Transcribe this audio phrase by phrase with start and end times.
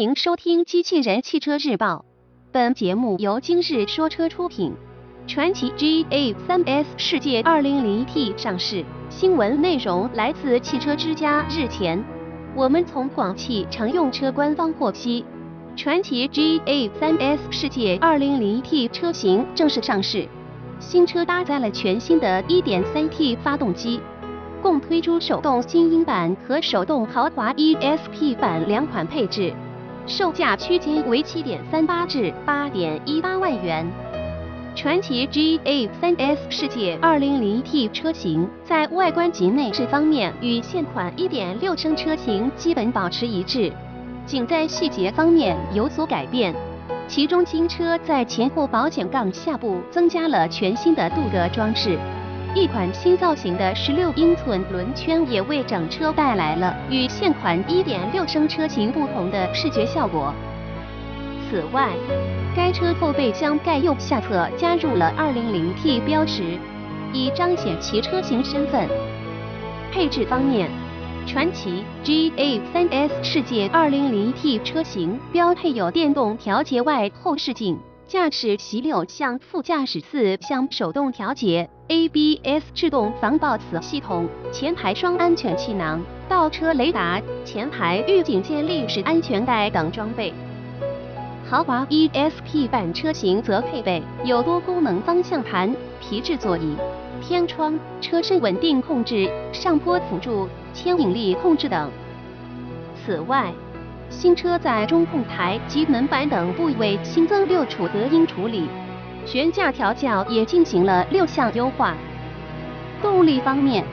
[0.00, 2.06] 迎收听《机器人汽车日报》，
[2.50, 4.72] 本节目由今日说车出品。
[5.26, 11.44] 传祺 GA3S 世界 200T 上市，新闻内容来自汽车之家。
[11.50, 12.02] 日前，
[12.56, 15.22] 我们从广汽乘用车官方获悉，
[15.76, 20.26] 传祺 GA3S 世界 2000T 车型正式上市。
[20.78, 24.00] 新车搭载了全新的 1.3T 发动机。
[24.62, 29.52] 共推出手动精英版和手动豪华 ESP 版两款配置，
[30.06, 33.86] 售价区间为七点三八至八点一八万元。
[34.74, 43.72] 传祺 GA3S 世界 2000T 车型在外观及内饰方面与现款1.6升车型基本保持一致，
[44.24, 46.54] 仅在细节方面有所改变。
[47.08, 51.98] 其中新车在前后保险杠下部增加了全新的镀铬装饰。
[52.52, 60.34] 一款新造型的十六英寸轮圈也为整车带来了与现款一点六升车型不同的视觉效果。
[61.48, 61.90] 此外，
[62.56, 66.58] 该车后备箱盖右下侧加入了 200T 标识，
[67.12, 68.88] 以彰显其车型身份。
[69.92, 70.68] 配置方面，
[71.28, 77.78] 传祺 GA3S 世界 200T 车型标配有电动调节外后视镜。
[78.10, 90.34] 驾驶席六向副驾驶四向手动调节，ABS 制动防抱死系统，前排双安全气囊，倒车雷达，前排预警键立式安全带等装备。
[91.48, 96.74] 豪华 ESP 版车型则配备有多功能方向盘、皮质座椅、
[97.22, 101.88] 天窗、车身稳定控制、上坡辅助、牵引力控制等。
[103.06, 103.52] 此外，
[104.10, 108.68] 新车在中控台及门板等部位新增六处隔音处理，
[109.24, 111.94] 悬架调教也进行了六项优化。
[113.00, 113.84] 动力方面，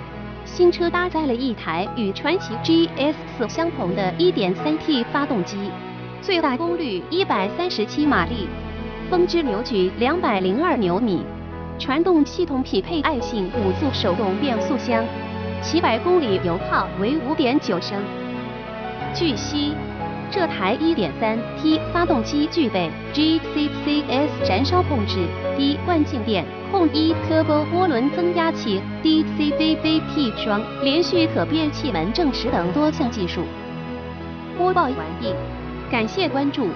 [0.44, 5.70] 新车搭载了一台与传祺 GS4 相同的 1.3T 发动机，
[6.20, 8.50] 最大功率137马力，
[9.12, 11.22] 峰值扭矩202牛米，
[11.78, 15.06] 传动系统匹配爱信五速手动变速箱，
[15.62, 18.02] 七百公里油耗为5.9升。
[19.14, 19.74] 据悉。
[20.30, 25.26] 这台 1.3T 发动机具备 GCCS 燃烧控制、
[25.58, 33.44] 低惯性电控、一 Turbo 涡轮增压器、DCVVP 双连续可变气门正时等多项技术。
[34.58, 35.34] 播报完毕，
[35.90, 36.68] 感谢关注。